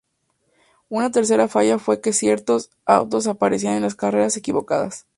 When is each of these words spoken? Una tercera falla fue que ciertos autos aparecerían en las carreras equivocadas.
Una 0.89 1.11
tercera 1.11 1.47
falla 1.47 1.77
fue 1.77 2.01
que 2.01 2.11
ciertos 2.11 2.71
autos 2.87 3.27
aparecerían 3.27 3.75
en 3.75 3.83
las 3.83 3.93
carreras 3.93 4.35
equivocadas. 4.35 5.05